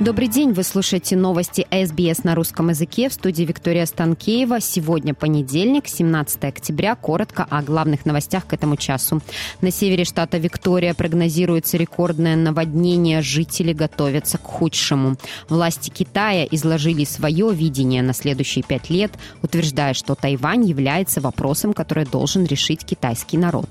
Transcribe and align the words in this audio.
Добрый 0.00 0.28
день, 0.28 0.54
вы 0.54 0.62
слушаете 0.62 1.14
новости 1.14 1.66
СБС 1.70 2.24
на 2.24 2.34
русском 2.34 2.70
языке 2.70 3.10
в 3.10 3.12
студии 3.12 3.42
Виктория 3.42 3.84
Станкеева. 3.84 4.58
Сегодня 4.58 5.12
понедельник, 5.12 5.88
17 5.88 6.42
октября. 6.44 6.94
Коротко 6.94 7.46
о 7.50 7.60
главных 7.60 8.06
новостях 8.06 8.46
к 8.46 8.54
этому 8.54 8.76
часу. 8.76 9.20
На 9.60 9.70
севере 9.70 10.06
штата 10.06 10.38
Виктория 10.38 10.94
прогнозируется 10.94 11.76
рекордное 11.76 12.34
наводнение. 12.34 13.20
Жители 13.20 13.74
готовятся 13.74 14.38
к 14.38 14.44
худшему. 14.44 15.16
Власти 15.50 15.90
Китая 15.90 16.46
изложили 16.50 17.04
свое 17.04 17.52
видение 17.52 18.00
на 18.00 18.14
следующие 18.14 18.64
пять 18.64 18.88
лет, 18.88 19.12
утверждая, 19.42 19.92
что 19.92 20.14
Тайвань 20.14 20.64
является 20.64 21.20
вопросом, 21.20 21.74
который 21.74 22.06
должен 22.06 22.46
решить 22.46 22.86
китайский 22.86 23.36
народ. 23.36 23.68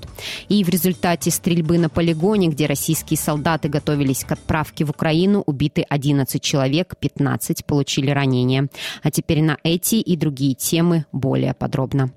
И 0.48 0.62
в 0.62 0.68
результате 0.68 1.32
стрельбы 1.32 1.76
на 1.78 1.88
полигоне, 1.88 2.46
где 2.46 2.66
российские 2.66 3.18
солдаты 3.18 3.68
готовились 3.68 4.22
к 4.22 4.30
отправке 4.30 4.84
в 4.84 4.90
Украину, 4.90 5.42
убиты 5.44 5.82
11 5.82 6.19
11 6.20 6.42
человек, 6.42 6.96
15 6.98 7.64
получили 7.64 8.10
ранения. 8.10 8.68
А 9.02 9.10
теперь 9.10 9.42
на 9.42 9.58
эти 9.62 9.96
и 9.96 10.16
другие 10.16 10.54
темы 10.54 11.06
более 11.12 11.54
подробно. 11.54 12.12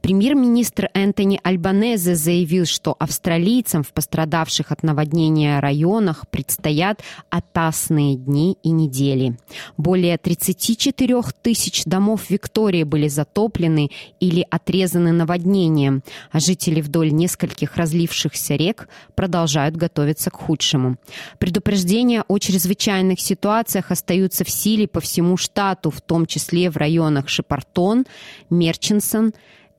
Премьер-министр 0.00 0.90
Энтони 0.94 1.40
Альбанезе 1.42 2.14
заявил, 2.14 2.66
что 2.66 2.96
австралийцам 2.98 3.82
в 3.82 3.92
пострадавших 3.92 4.72
от 4.72 4.82
наводнения 4.82 5.60
районах 5.60 6.28
предстоят 6.28 7.02
опасные 7.28 8.16
дни 8.16 8.56
и 8.62 8.70
недели. 8.70 9.36
Более 9.76 10.18
34 10.18 11.22
тысяч 11.42 11.84
домов 11.84 12.30
Виктории 12.30 12.84
были 12.84 13.08
затоплены 13.08 13.90
или 14.20 14.46
отрезаны 14.50 15.12
наводнением, 15.12 16.02
а 16.30 16.40
жители 16.40 16.80
вдоль 16.80 17.12
нескольких 17.12 17.76
разлившихся 17.76 18.56
рек 18.56 18.88
продолжают 19.14 19.76
готовиться 19.76 20.30
к 20.30 20.36
худшему. 20.36 20.96
Предупреждения 21.38 22.24
о 22.28 22.38
чрезвычайных 22.38 23.20
ситуациях 23.20 23.90
остаются 23.90 24.44
в 24.44 24.50
силе 24.50 24.86
по 24.86 25.00
всему 25.00 25.36
штату, 25.36 25.90
в 25.90 26.00
том 26.00 26.26
числе 26.26 26.70
в 26.70 26.76
районах 26.76 27.28
Шепартон, 27.28 28.06
Мерчинсон, 28.48 29.32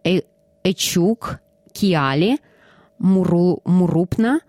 Э, 0.03 0.21
Эчук, 0.63 1.39
Киали, 1.71 2.37
Муру, 2.97 3.61
Мурупна, 3.65 4.41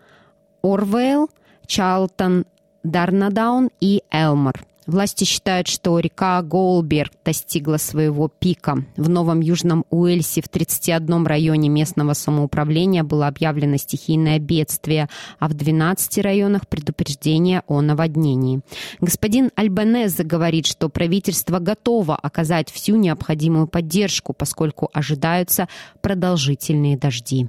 Орвейл, 0.62 1.31
Чарлтон, 1.67 2.47
Дарнадаун 2.83 3.70
и 3.80 4.03
Элмор– 4.11 4.55
Власти 4.86 5.25
считают, 5.25 5.69
что 5.69 5.98
река 6.00 6.42
Голберг 6.42 7.12
достигла 7.25 7.77
своего 7.77 8.28
пика. 8.28 8.84
В 8.97 9.08
Новом 9.08 9.41
Южном 9.41 9.84
Уэльсе 9.91 10.42
в 10.42 10.48
31 10.48 11.24
районе 11.27 11.69
местного 11.69 12.14
самоуправления 12.14 13.05
было 13.05 13.28
объявлено 13.28 13.77
стихийное 13.77 14.41
бедствие, 14.41 15.08
а 15.39 15.48
в 15.48 15.55
12 15.55 16.19
районах 16.19 16.66
предупреждение 16.66 17.62
о 17.69 17.80
наводнении. 17.80 18.61
Господин 19.00 19.50
Альбанезе 19.55 20.24
говорит, 20.24 20.66
что 20.66 20.89
правительство 20.89 21.61
готово 21.61 22.17
оказать 22.17 22.70
всю 22.70 22.96
необходимую 22.96 23.69
поддержку, 23.69 24.33
поскольку 24.33 24.91
ожидаются 24.92 25.69
продолжительные 26.00 26.96
дожди. 26.98 27.48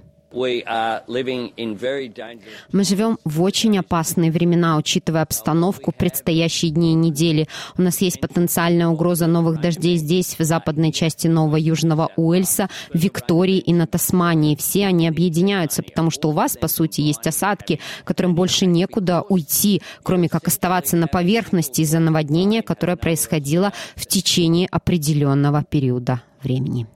Мы 2.72 2.84
живем 2.84 3.20
в 3.24 3.42
очень 3.42 3.78
опасные 3.78 4.32
времена, 4.32 4.78
учитывая 4.78 5.22
обстановку 5.22 5.92
предстоящие 5.92 6.72
дни 6.72 6.92
и 6.92 6.96
недели. 6.96 7.48
У 7.78 7.82
нас 7.82 8.02
есть 8.02 8.20
потенциальная 8.20 8.88
угроза 8.88 9.28
новых 9.28 9.62
дождей 9.62 9.98
здесь, 9.98 10.36
в 10.38 10.44
западной 10.44 10.92
части 10.92 11.28
Нового 11.28 11.58
Южного 11.58 12.10
Уэльса, 12.16 12.68
Виктории 12.94 13.60
и 13.60 13.74
на 13.74 13.86
Тасмании. 13.86 14.56
Все 14.56 14.88
они 14.88 15.08
объединяются, 15.08 15.84
потому 15.84 16.10
что 16.10 16.30
у 16.30 16.32
вас, 16.32 16.58
по 16.58 16.68
сути, 16.68 17.02
есть 17.02 17.28
осадки, 17.28 17.80
которым 18.04 18.36
больше 18.36 18.66
некуда 18.66 19.22
уйти, 19.22 19.82
кроме 20.02 20.30
как 20.30 20.48
оставаться 20.48 20.98
на 20.98 21.08
поверхности 21.08 21.82
из-за 21.82 22.00
наводнения, 22.00 22.62
которое 22.64 22.98
происходило 22.98 23.72
в 23.96 24.06
течение 24.06 24.68
определенного 24.72 25.64
периода 25.64 26.22
времени. 26.42 26.88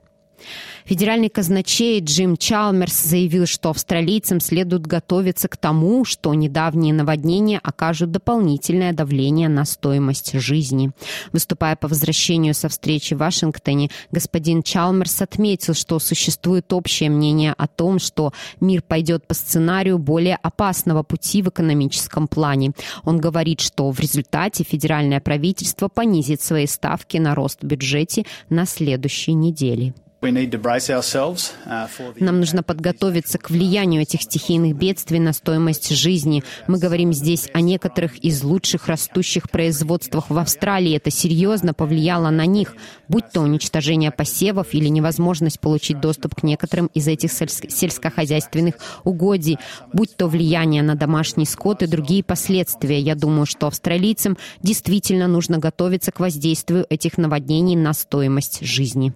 Федеральный 0.84 1.28
казначей 1.28 2.00
Джим 2.00 2.36
Чалмерс 2.36 3.02
заявил, 3.04 3.46
что 3.46 3.70
австралийцам 3.70 4.40
следует 4.40 4.86
готовиться 4.86 5.48
к 5.48 5.56
тому, 5.56 6.04
что 6.04 6.32
недавние 6.34 6.94
наводнения 6.94 7.60
окажут 7.62 8.10
дополнительное 8.10 8.92
давление 8.92 9.48
на 9.48 9.64
стоимость 9.64 10.32
жизни. 10.38 10.92
Выступая 11.32 11.76
по 11.76 11.88
возвращению 11.88 12.54
со 12.54 12.68
встречи 12.68 13.14
в 13.14 13.18
Вашингтоне, 13.18 13.90
господин 14.10 14.62
Чалмерс 14.62 15.20
отметил, 15.20 15.74
что 15.74 15.98
существует 15.98 16.72
общее 16.72 17.10
мнение 17.10 17.54
о 17.56 17.66
том, 17.66 17.98
что 17.98 18.32
мир 18.60 18.82
пойдет 18.82 19.26
по 19.26 19.34
сценарию 19.34 19.98
более 19.98 20.36
опасного 20.36 21.02
пути 21.02 21.42
в 21.42 21.48
экономическом 21.50 22.28
плане. 22.28 22.72
Он 23.04 23.18
говорит, 23.18 23.60
что 23.60 23.90
в 23.90 24.00
результате 24.00 24.64
федеральное 24.64 25.20
правительство 25.20 25.88
понизит 25.88 26.40
свои 26.40 26.66
ставки 26.66 27.18
на 27.18 27.34
рост 27.34 27.62
в 27.62 27.66
бюджете 27.66 28.24
на 28.48 28.64
следующей 28.64 29.34
неделе. 29.34 29.94
Uh, 30.20 31.86
Нам 32.18 32.40
нужно 32.40 32.64
подготовиться 32.64 33.38
к 33.38 33.50
влиянию 33.50 34.02
этих 34.02 34.22
стихийных 34.22 34.76
бедствий 34.76 35.20
на 35.20 35.32
стоимость 35.32 35.90
жизни. 35.90 36.42
Мы 36.66 36.78
говорим 36.78 37.12
здесь 37.12 37.48
о 37.52 37.60
некоторых 37.60 38.18
из 38.18 38.42
лучших 38.42 38.88
растущих 38.88 39.48
производствах 39.48 40.30
в 40.30 40.36
Австралии. 40.36 40.96
Это 40.96 41.12
серьезно 41.12 41.72
повлияло 41.72 42.30
на 42.30 42.46
них, 42.46 42.74
будь 43.06 43.30
то 43.30 43.42
уничтожение 43.42 44.10
посевов 44.10 44.74
или 44.74 44.88
невозможность 44.88 45.60
получить 45.60 46.00
доступ 46.00 46.34
к 46.34 46.42
некоторым 46.42 46.90
из 46.94 47.06
этих 47.06 47.30
сельскохозяйственных 47.30 48.74
угодий, 49.04 49.58
будь 49.92 50.16
то 50.16 50.26
влияние 50.26 50.82
на 50.82 50.96
домашний 50.96 51.46
скот 51.46 51.84
и 51.84 51.86
другие 51.86 52.24
последствия. 52.24 52.98
Я 52.98 53.14
думаю, 53.14 53.46
что 53.46 53.68
австралийцам 53.68 54.36
действительно 54.62 55.28
нужно 55.28 55.58
готовиться 55.58 56.10
к 56.10 56.18
воздействию 56.18 56.86
этих 56.90 57.18
наводнений 57.18 57.76
на 57.76 57.92
стоимость 57.92 58.64
жизни. 58.66 59.14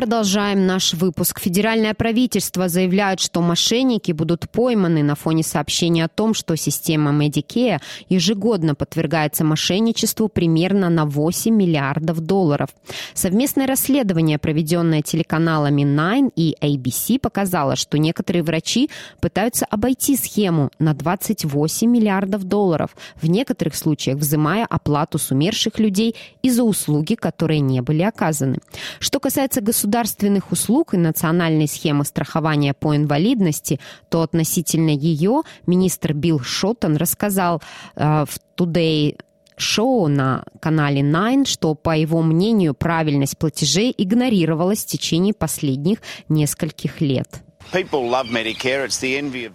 Продолжаем 0.00 0.66
наш 0.66 0.94
выпуск. 0.94 1.40
Федеральное 1.40 1.92
правительство 1.92 2.70
заявляет, 2.70 3.20
что 3.20 3.42
мошенники 3.42 4.12
будут 4.12 4.48
пойманы 4.48 5.02
на 5.02 5.14
фоне 5.14 5.42
сообщения 5.42 6.06
о 6.06 6.08
том, 6.08 6.32
что 6.32 6.56
система 6.56 7.10
Medicare 7.12 7.82
ежегодно 8.08 8.74
подвергается 8.74 9.44
мошенничеству 9.44 10.28
примерно 10.30 10.88
на 10.88 11.04
8 11.04 11.54
миллиардов 11.54 12.20
долларов. 12.20 12.70
Совместное 13.12 13.66
расследование, 13.66 14.38
проведенное 14.38 15.02
телеканалами 15.02 15.82
Nine 15.82 16.32
и 16.34 16.56
ABC, 16.62 17.18
показало, 17.18 17.76
что 17.76 17.98
некоторые 17.98 18.42
врачи 18.42 18.88
пытаются 19.20 19.66
обойти 19.66 20.16
схему 20.16 20.70
на 20.78 20.94
28 20.94 21.90
миллиардов 21.90 22.44
долларов, 22.44 22.96
в 23.20 23.28
некоторых 23.28 23.74
случаях 23.74 24.16
взимая 24.16 24.64
оплату 24.64 25.18
с 25.18 25.30
умерших 25.30 25.78
людей 25.78 26.16
из-за 26.40 26.62
услуги, 26.62 27.16
которые 27.16 27.60
не 27.60 27.82
были 27.82 28.00
оказаны. 28.00 28.60
Что 28.98 29.20
касается 29.20 29.60
государства, 29.60 29.89
государственных 29.90 30.52
услуг 30.52 30.94
и 30.94 30.96
национальной 30.96 31.66
схемы 31.66 32.04
страхования 32.04 32.74
по 32.74 32.94
инвалидности, 32.94 33.80
то 34.08 34.22
относительно 34.22 34.90
ее 34.90 35.42
министр 35.66 36.12
Билл 36.12 36.38
Шоттон 36.38 36.96
рассказал 36.96 37.60
э, 37.96 38.24
в 38.28 38.38
Today 38.56 39.18
шоу 39.56 40.06
на 40.06 40.44
канале 40.60 41.00
Nine, 41.00 41.44
что, 41.44 41.74
по 41.74 41.96
его 41.96 42.22
мнению, 42.22 42.74
правильность 42.74 43.36
платежей 43.36 43.92
игнорировалась 43.98 44.84
в 44.84 44.86
течение 44.86 45.34
последних 45.34 45.98
нескольких 46.28 47.00
лет. 47.00 47.42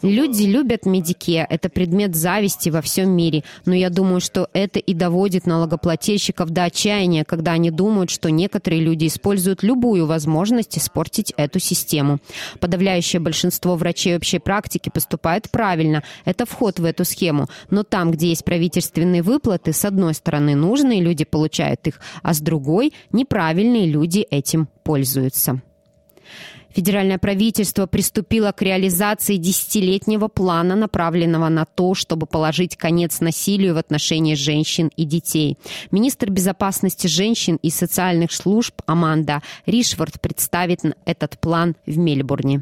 Люди 0.02 0.44
любят 0.44 0.84
Medicare, 0.86 1.46
это 1.50 1.69
предмет 1.69 2.16
зависти 2.16 2.69
во 2.69 2.81
всем 2.81 3.10
мире, 3.10 3.44
но 3.66 3.74
я 3.74 3.90
думаю, 3.90 4.22
что 4.22 4.48
это 4.54 4.80
и 4.80 4.94
доводит 4.94 5.46
налогоплательщиков 5.46 6.50
до 6.50 6.63
отчаяния, 6.63 7.25
когда 7.25 7.52
они 7.52 7.72
думают, 7.72 8.10
что 8.10 8.31
некоторые 8.31 8.81
люди 8.81 9.07
используют 9.07 9.63
любую 9.63 10.06
возможность 10.06 10.78
испортить 10.78 11.34
эту 11.36 11.60
систему. 11.60 12.19
Подавляющее 12.60 13.19
большинство 13.19 13.75
врачей 13.75 14.16
общей 14.16 14.40
практики 14.40 14.90
поступает 14.90 15.50
правильно, 15.52 16.04
это 16.24 16.46
вход 16.46 16.80
в 16.80 16.86
эту 16.86 17.04
схему, 17.04 17.48
но 17.69 17.84
там, 17.84 18.12
где 18.12 18.30
есть 18.30 18.46
правительственные 18.46 19.24
выплаты, 19.24 19.74
с 19.74 19.84
одной 19.84 20.13
стороны 20.13 20.56
нужные 20.56 21.02
люди 21.02 21.25
получают 21.25 21.86
их, 21.88 22.00
а 22.24 22.34
с 22.34 22.40
другой 22.40 22.94
неправильные 23.12 23.88
люди 23.88 24.19
этим 24.19 24.69
пользуются. 24.84 25.62
Федеральное 26.75 27.18
правительство 27.18 27.86
приступило 27.86 28.51
к 28.51 28.62
реализации 28.62 29.38
десятилетнего 29.38 30.27
плана, 30.27 30.75
направленного 30.75 31.48
на 31.48 31.63
то, 31.63 31.94
чтобы 31.94 32.25
положить 32.25 32.75
конец 32.75 33.22
насилию 33.22 33.75
в 33.75 33.77
отношении 33.77 34.36
женщин 34.36 34.92
и 34.98 35.06
детей. 35.06 35.57
Министр 35.92 36.30
безопасности 36.30 37.07
женщин 37.07 37.60
и 37.62 37.69
социальных 37.69 38.33
служб 38.33 38.81
Аманда 38.88 39.42
Ришвард 39.66 40.19
представит 40.19 40.81
этот 41.06 41.39
план 41.39 41.77
в 41.86 41.98
Мельбурне. 41.98 42.62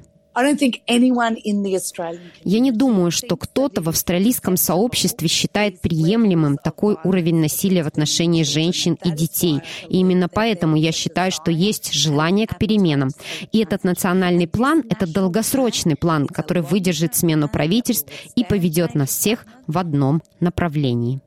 Я 2.44 2.60
не 2.60 2.72
думаю, 2.72 3.12
что 3.12 3.38
кто-то 3.38 3.82
в 3.82 3.90
австралийском 3.90 4.58
сообществе 4.58 5.28
считает 5.28 5.80
приемлемым 5.80 6.58
такой 6.58 6.98
уровень 7.04 7.40
насилия 7.40 7.84
в 7.84 7.88
отношении 7.88 8.44
женщин 8.44 8.98
и 9.04 9.12
детей. 9.12 9.62
И 9.90 9.98
именно 9.98 10.28
поэтому 10.30 10.76
я 10.76 10.92
считаю, 10.92 11.32
что 11.32 11.52
есть 11.52 11.94
желание 11.94 12.48
к 12.48 12.58
переменам. 12.58 13.10
И 13.52 13.60
этот 13.60 13.84
национальный 13.84 14.48
план— 14.48 14.84
это 14.90 15.12
долгосрочный 15.12 15.96
план, 15.96 16.28
который 16.28 16.64
выдержит 16.64 17.16
смену 17.16 17.48
правительств 17.48 18.12
и 18.36 18.44
поведет 18.44 18.96
нас 18.96 19.10
всех 19.10 19.46
в 19.68 19.78
одном 19.78 20.22
направлении. 20.40 21.22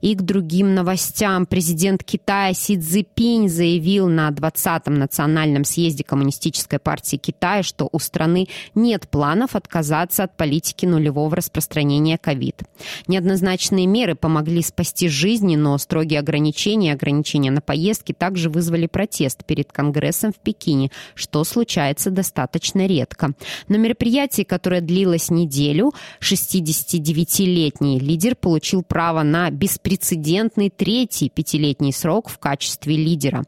И 0.00 0.14
к 0.14 0.22
другим 0.22 0.74
новостям. 0.74 1.46
Президент 1.46 2.04
Китая 2.04 2.52
Си 2.54 2.78
Цзипинь 2.78 3.48
заявил 3.48 4.08
на 4.08 4.28
20-м 4.30 4.94
национальном 4.94 5.64
съезде 5.64 6.04
Коммунистической 6.04 6.78
партии 6.78 7.16
Китая, 7.16 7.62
что 7.62 7.88
у 7.92 7.98
страны 7.98 8.48
нет 8.74 9.08
планов 9.08 9.56
отказаться 9.56 10.24
от 10.24 10.36
политики 10.36 10.86
нулевого 10.86 11.36
распространения 11.36 12.18
ковид. 12.18 12.62
Неоднозначные 13.06 13.86
меры 13.86 14.14
помогли 14.14 14.62
спасти 14.62 15.08
жизни, 15.08 15.56
но 15.56 15.78
строгие 15.78 16.20
ограничения 16.20 16.92
ограничения 16.92 17.50
на 17.50 17.60
поездки 17.60 18.12
также 18.12 18.50
вызвали 18.50 18.86
протест 18.86 19.44
перед 19.44 19.72
Конгрессом 19.72 20.32
в 20.32 20.36
Пекине, 20.36 20.90
что 21.14 21.44
случается 21.44 22.10
достаточно 22.10 22.86
редко. 22.86 23.32
На 23.68 23.76
мероприятии, 23.76 24.42
которое 24.42 24.80
длилось 24.80 25.30
неделю, 25.30 25.92
69-летний 26.20 28.00
лидер 28.00 28.34
получил 28.36 28.82
право 28.82 29.22
на 29.22 29.50
беспрецедентный 29.66 30.70
третий 30.70 31.28
пятилетний 31.28 31.92
срок 31.92 32.28
в 32.28 32.38
качестве 32.38 32.96
лидера. 32.96 33.42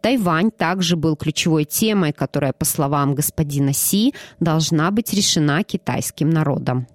Тайвань 0.00 0.52
также 0.52 0.94
был 0.94 1.16
ключевой 1.16 1.64
темой, 1.64 2.12
которая, 2.12 2.52
по 2.52 2.64
словам 2.64 3.16
господина 3.16 3.72
Си, 3.72 4.14
должна 4.38 4.92
быть 4.92 5.12
решена 5.12 5.64
китайским 5.64 6.30
народом. 6.30 6.86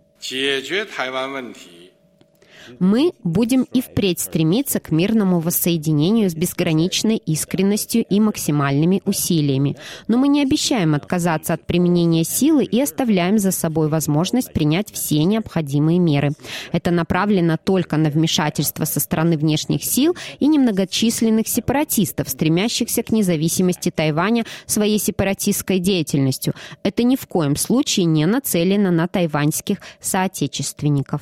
Мы 2.80 3.14
будем 3.24 3.64
и 3.74 3.82
впредь 3.82 4.20
стремиться 4.20 4.80
к 4.80 4.92
мирному 4.92 5.40
воссоединению 5.40 6.30
с 6.30 6.36
безграничной 6.36 7.18
искренностью 7.18 8.04
и 8.04 8.20
максимальными 8.20 9.02
усилиями. 9.06 9.76
Но 10.08 10.18
мы 10.18 10.28
не 10.28 10.42
обещаем 10.42 10.96
отказаться 10.96 11.54
от 11.54 11.66
применения 11.66 12.24
силы 12.24 12.64
и 12.64 12.80
оставляем 12.82 13.40
за 13.40 13.52
собой 13.52 13.90
возможность 13.90 14.54
принять 14.54 14.92
все 14.92 15.24
необходимые 15.24 16.00
меры. 16.00 16.32
Это 16.72 16.92
направлено 16.92 17.58
только 17.58 17.98
на 17.98 18.10
вмешательство 18.10 18.86
со 18.86 19.00
стороны 19.00 19.38
внешних 19.38 19.84
сил 19.84 20.16
и 20.40 20.48
немногочисленных 20.48 21.48
сепаратистов, 21.48 22.30
стремящихся 22.30 23.04
к 23.04 23.12
независимости 23.12 23.92
Тайваня 23.92 24.46
своей 24.66 25.00
сепаратистской 25.00 25.80
деятельностью. 25.80 26.54
Это 26.84 27.04
ни 27.04 27.16
в 27.16 27.28
коем 27.28 27.56
случае 27.56 28.06
не 28.06 28.26
нацелено 28.26 28.92
на 28.92 29.08
тайваньских 29.08 29.80
соотечественников. 30.00 31.22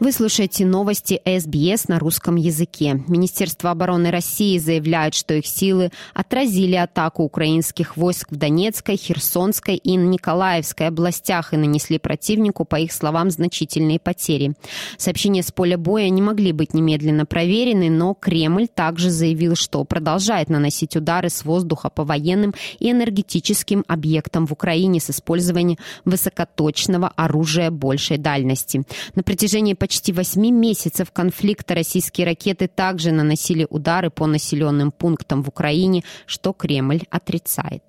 Вы 0.00 0.12
слушаете 0.12 0.64
новости 0.64 1.20
СБС 1.26 1.88
на 1.88 1.98
русском 1.98 2.36
языке. 2.36 3.04
Министерство 3.06 3.70
обороны 3.70 4.10
России 4.10 4.56
заявляет, 4.56 5.12
что 5.12 5.34
их 5.34 5.46
силы 5.46 5.90
отразили 6.14 6.74
атаку 6.74 7.22
украинских 7.22 7.98
войск 7.98 8.28
в 8.30 8.36
Донецкой, 8.36 8.96
Херсонской 8.96 9.76
и 9.76 9.96
Николаевской 9.96 10.86
областях 10.86 11.52
и 11.52 11.58
нанесли 11.58 11.98
противнику, 11.98 12.64
по 12.64 12.76
их 12.76 12.92
словам, 12.92 13.30
значительные 13.30 14.00
потери. 14.00 14.54
Сообщения 14.96 15.42
с 15.42 15.52
поля 15.52 15.76
боя 15.76 16.08
не 16.08 16.22
могли 16.22 16.52
быть 16.52 16.72
немедленно 16.72 17.26
проверены, 17.26 17.90
но 17.90 18.14
Кремль 18.14 18.68
также 18.68 19.10
заявил, 19.10 19.54
что 19.54 19.84
продолжает 19.84 20.48
наносить 20.48 20.96
удары 20.96 21.28
с 21.28 21.44
воздуха 21.44 21.90
по 21.90 22.04
военным 22.04 22.54
и 22.78 22.90
энергетическим 22.90 23.84
объектам 23.86 24.46
в 24.46 24.52
Украине 24.52 24.98
с 24.98 25.10
использованием 25.10 25.76
высокоточного 26.06 27.08
оружия 27.08 27.70
большей 27.70 28.16
дальности. 28.16 28.84
На 29.14 29.22
протяжении 29.22 29.74
почти 29.74 29.89
почти 29.90 30.12
8 30.12 30.54
месяцев 30.54 31.10
конфликта 31.10 31.74
российские 31.74 32.24
ракеты 32.24 32.68
также 32.68 33.10
наносили 33.10 33.66
удары 33.68 34.08
по 34.08 34.26
населенным 34.26 34.92
пунктам 34.92 35.42
в 35.42 35.48
Украине, 35.48 36.04
что 36.26 36.52
Кремль 36.52 37.00
отрицает. 37.10 37.82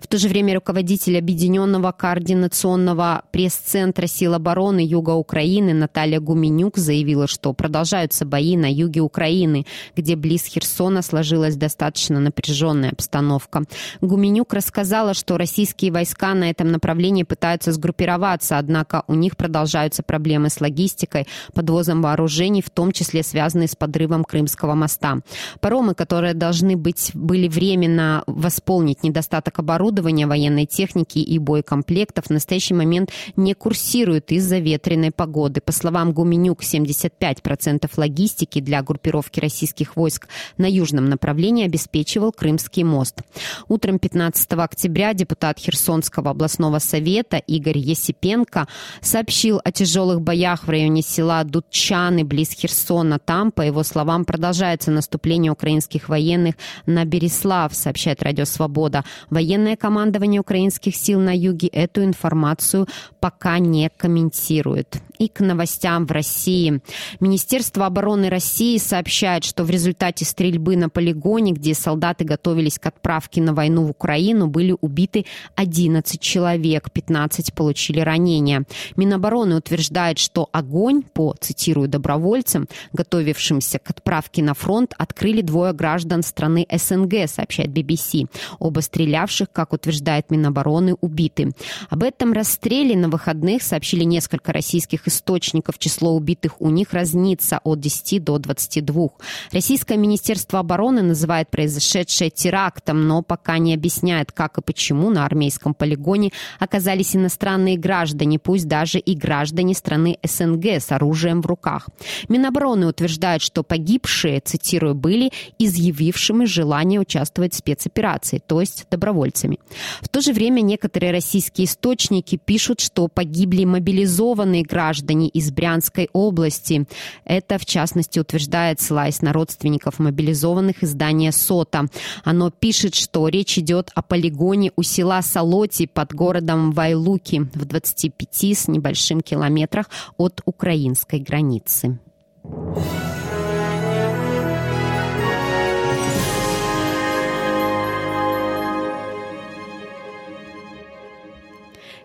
В 0.00 0.06
то 0.06 0.18
же 0.18 0.28
время 0.28 0.54
руководитель 0.54 1.18
Объединенного 1.18 1.92
координационного 1.92 3.22
пресс-центра 3.30 4.06
сил 4.06 4.34
обороны 4.34 4.80
Юга 4.80 5.10
Украины 5.10 5.74
Наталья 5.74 6.20
Гуменюк 6.20 6.76
заявила, 6.76 7.26
что 7.26 7.52
продолжаются 7.52 8.24
бои 8.24 8.56
на 8.56 8.70
юге 8.70 9.00
Украины, 9.00 9.66
где 9.96 10.16
близ 10.16 10.44
Херсона 10.44 11.02
сложилась 11.02 11.56
достаточно 11.56 12.20
напряженная 12.20 12.90
обстановка. 12.90 13.64
Гуменюк 14.00 14.52
рассказала, 14.54 15.14
что 15.14 15.38
российские 15.38 15.92
войска 15.92 16.34
на 16.34 16.50
этом 16.50 16.70
направлении 16.70 17.22
пытаются 17.22 17.72
сгруппироваться, 17.72 18.58
однако 18.58 19.04
у 19.06 19.14
них 19.14 19.36
продолжаются 19.36 20.02
проблемы 20.02 20.50
с 20.50 20.60
логистикой, 20.60 21.26
подвозом 21.52 22.02
вооружений, 22.02 22.62
в 22.62 22.70
том 22.70 22.92
числе 22.92 23.22
связанные 23.22 23.68
с 23.68 23.76
подрывом 23.76 24.24
Крымского 24.24 24.74
моста. 24.74 25.20
Паромы, 25.60 25.94
которые 25.94 26.34
должны 26.34 26.76
быть, 26.76 27.10
были 27.14 27.48
временно 27.48 28.22
восполнить 28.26 29.02
недостаток 29.02 29.58
оборудования, 29.64 30.26
военной 30.26 30.66
техники 30.66 31.18
и 31.18 31.38
боекомплектов 31.38 32.26
в 32.26 32.30
настоящий 32.30 32.74
момент 32.74 33.10
не 33.36 33.54
курсируют 33.54 34.30
из-за 34.30 34.58
ветреной 34.58 35.10
погоды. 35.10 35.60
По 35.60 35.72
словам 35.72 36.12
Гуменюк, 36.12 36.62
75% 36.62 37.90
логистики 37.96 38.60
для 38.60 38.82
группировки 38.82 39.40
российских 39.40 39.96
войск 39.96 40.28
на 40.58 40.66
южном 40.66 41.06
направлении 41.06 41.64
обеспечивал 41.64 42.30
Крымский 42.30 42.84
мост. 42.84 43.22
Утром 43.68 43.98
15 43.98 44.52
октября 44.52 45.14
депутат 45.14 45.58
Херсонского 45.58 46.30
областного 46.30 46.78
совета 46.78 47.38
Игорь 47.38 47.78
Есипенко 47.78 48.68
сообщил 49.00 49.60
о 49.64 49.72
тяжелых 49.72 50.20
боях 50.20 50.64
в 50.64 50.68
районе 50.68 51.00
села 51.02 51.42
Дудчаны 51.44 52.24
близ 52.24 52.50
Херсона. 52.50 53.18
Там, 53.18 53.50
по 53.50 53.62
его 53.62 53.82
словам, 53.82 54.26
продолжается 54.26 54.90
наступление 54.90 55.52
украинских 55.52 56.08
военных 56.10 56.56
на 56.84 57.04
Береслав, 57.04 57.74
сообщает 57.74 58.22
Радио 58.22 58.44
Свобода. 58.44 59.04
Военные 59.30 59.53
Военное 59.54 59.76
командование 59.76 60.40
украинских 60.40 60.96
сил 60.96 61.20
на 61.20 61.32
юге 61.32 61.68
эту 61.68 62.02
информацию 62.02 62.88
пока 63.20 63.60
не 63.60 63.88
комментирует. 63.88 65.00
И 65.24 65.28
к 65.28 65.40
новостям 65.40 66.04
в 66.04 66.10
России. 66.10 66.82
Министерство 67.18 67.86
обороны 67.86 68.28
России 68.28 68.76
сообщает, 68.76 69.44
что 69.44 69.64
в 69.64 69.70
результате 69.70 70.26
стрельбы 70.26 70.76
на 70.76 70.90
полигоне, 70.90 71.52
где 71.52 71.72
солдаты 71.72 72.26
готовились 72.26 72.78
к 72.78 72.84
отправке 72.84 73.40
на 73.40 73.54
войну 73.54 73.84
в 73.86 73.90
Украину, 73.90 74.48
были 74.48 74.76
убиты 74.78 75.24
11 75.54 76.20
человек, 76.20 76.90
15 76.90 77.54
получили 77.54 78.00
ранения. 78.00 78.64
Минобороны 78.96 79.56
утверждает, 79.56 80.18
что 80.18 80.50
огонь 80.52 81.02
по, 81.02 81.34
цитирую, 81.40 81.88
добровольцам, 81.88 82.68
готовившимся 82.92 83.78
к 83.78 83.88
отправке 83.88 84.42
на 84.42 84.52
фронт, 84.52 84.92
открыли 84.98 85.40
двое 85.40 85.72
граждан 85.72 86.22
страны 86.22 86.66
СНГ, 86.70 87.30
сообщает 87.30 87.70
BBC. 87.70 88.28
Оба 88.58 88.80
стрелявших 88.80 89.50
как 89.50 89.72
утверждает 89.72 90.30
Минобороны, 90.30 90.96
убиты. 91.00 91.52
Об 91.88 92.02
этом 92.02 92.34
расстреле 92.34 92.94
на 92.94 93.08
выходных 93.08 93.62
сообщили 93.62 94.04
несколько 94.04 94.52
российских 94.52 95.06
источников. 95.14 95.78
Число 95.78 96.14
убитых 96.14 96.60
у 96.60 96.70
них 96.70 96.92
разнится 96.92 97.60
от 97.64 97.80
10 97.80 98.22
до 98.22 98.38
22. 98.38 99.08
Российское 99.52 99.96
Министерство 99.96 100.58
обороны 100.58 101.02
называет 101.02 101.50
произошедшее 101.50 102.30
терактом, 102.30 103.06
но 103.06 103.22
пока 103.22 103.58
не 103.58 103.74
объясняет, 103.74 104.32
как 104.32 104.58
и 104.58 104.62
почему 104.62 105.10
на 105.10 105.24
армейском 105.24 105.74
полигоне 105.74 106.30
оказались 106.58 107.16
иностранные 107.16 107.76
граждане, 107.78 108.38
пусть 108.38 108.68
даже 108.68 108.98
и 108.98 109.14
граждане 109.14 109.74
страны 109.74 110.18
СНГ 110.22 110.66
с 110.66 110.92
оружием 110.92 111.40
в 111.40 111.46
руках. 111.46 111.88
Минобороны 112.28 112.86
утверждает, 112.86 113.42
что 113.42 113.62
погибшие, 113.62 114.40
цитирую, 114.40 114.94
были 114.94 115.30
изъявившими 115.58 116.44
желание 116.44 117.00
участвовать 117.00 117.54
в 117.54 117.58
спецоперации, 117.58 118.42
то 118.44 118.60
есть 118.60 118.86
добровольцами. 118.90 119.58
В 120.00 120.08
то 120.08 120.20
же 120.20 120.32
время 120.32 120.60
некоторые 120.60 121.12
российские 121.12 121.66
источники 121.66 122.36
пишут, 122.36 122.80
что 122.80 123.08
погибли 123.08 123.64
мобилизованные 123.64 124.62
граждане 124.62 124.93
граждане 124.94 125.28
из 125.28 125.50
Брянской 125.50 126.08
области. 126.12 126.86
Это, 127.24 127.58
в 127.58 127.66
частности, 127.66 128.20
утверждает, 128.20 128.80
ссылаясь 128.80 129.22
на 129.22 129.32
родственников 129.32 129.98
мобилизованных 129.98 130.84
издания 130.84 131.32
«Сота». 131.32 131.86
Оно 132.22 132.50
пишет, 132.50 132.94
что 132.94 133.26
речь 133.28 133.58
идет 133.58 133.90
о 133.94 134.02
полигоне 134.02 134.70
у 134.76 134.82
села 134.82 135.22
Солоти 135.22 135.86
под 135.86 136.14
городом 136.14 136.70
Вайлуки 136.70 137.48
в 137.54 137.64
25 137.64 138.28
с 138.56 138.68
небольшим 138.68 139.20
километрах 139.20 139.86
от 140.16 140.40
украинской 140.44 141.18
границы. 141.18 141.98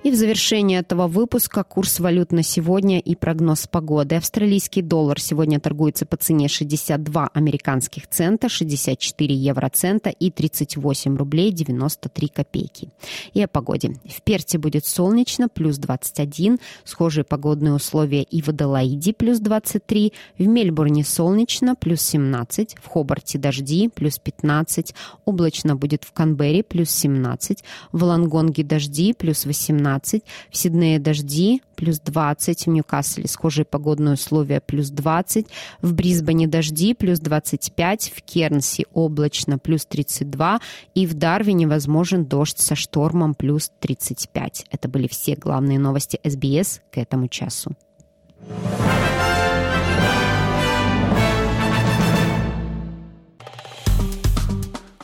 И 0.02 0.12
в 0.12 0.16
завершении 0.16 0.80
этого 0.80 1.08
выпуска 1.08 1.66
курс 1.66 2.00
валют 2.00 2.32
на 2.32 2.42
сегодня 2.42 3.00
и 3.00 3.16
прогноз 3.16 3.68
погоды. 3.68 4.16
Австралийский 4.16 4.82
доллар 4.82 5.20
сегодня 5.20 5.60
торгуется 5.60 6.06
по 6.06 6.16
цене 6.16 6.48
62 6.48 7.30
американских 7.34 8.08
цента, 8.08 8.48
64 8.48 9.36
евроцента 9.36 10.10
и 10.10 10.32
38 10.32 11.18
рублей 11.18 11.52
93 11.52 12.30
копейки. 12.30 12.88
И 13.34 13.42
о 13.44 13.50
погоде. 13.50 13.96
В 14.06 14.22
Перте 14.22 14.58
будет 14.58 14.86
солнечно, 14.86 15.50
плюс 15.50 15.78
21, 15.78 16.60
схожие 16.86 17.26
погодные 17.26 17.74
условия 17.74 18.24
и 18.24 18.42
в 18.42 18.48
Аделаиде, 18.48 19.12
плюс 19.12 19.40
23, 19.40 20.14
в 20.38 20.48
Мельбурне 20.48 21.04
солнечно, 21.04 21.76
плюс 21.76 22.02
17, 22.04 22.78
в 22.82 22.88
Хобарте 22.88 23.38
дожди, 23.38 23.90
плюс 23.90 24.18
15, 24.18 24.96
облачно 25.26 25.76
будет 25.76 26.06
в 26.06 26.14
Канберре, 26.14 26.64
плюс 26.64 26.90
17, 26.90 27.66
в 27.92 28.02
Лангонге 28.02 28.64
дожди, 28.64 29.12
плюс 29.14 29.46
18, 29.46 29.89
17, 29.90 30.24
в 30.52 30.58
Сиднее 30.58 31.00
дожди, 31.00 31.62
плюс 31.76 32.00
20, 32.00 32.66
в 32.66 32.70
Ньюкасселе 32.70 33.28
схожие 33.28 33.66
погодные 33.66 34.14
условия, 34.14 34.62
плюс 34.62 34.90
20, 34.90 35.48
в 35.82 35.94
Брисбене 35.94 36.48
дожди, 36.48 36.94
плюс 36.94 37.20
25, 37.20 38.14
в 38.16 38.22
Кернси 38.22 38.86
облачно, 38.94 39.58
плюс 39.58 39.86
32, 39.86 40.60
и 40.96 41.08
в 41.08 41.14
Дарвине 41.14 41.68
возможен 41.68 42.26
дождь 42.26 42.60
со 42.60 42.76
штормом, 42.76 43.34
плюс 43.34 43.72
35. 43.80 44.66
Это 44.72 44.88
были 44.88 45.08
все 45.08 45.36
главные 45.36 45.80
новости 45.80 46.20
СБС 46.24 46.82
к 46.92 46.98
этому 46.98 47.28
часу. 47.28 47.72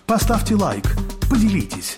Поставьте 0.05 0.55
лайк, 0.55 0.95
поделитесь, 1.29 1.97